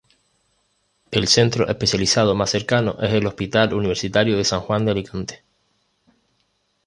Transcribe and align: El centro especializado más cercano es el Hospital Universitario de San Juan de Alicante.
El 1.11 1.27
centro 1.27 1.69
especializado 1.69 2.33
más 2.33 2.49
cercano 2.49 2.97
es 3.03 3.13
el 3.13 3.27
Hospital 3.27 3.75
Universitario 3.75 4.35
de 4.35 4.43
San 4.43 4.61
Juan 4.61 4.83
de 4.83 4.91
Alicante. 4.93 5.43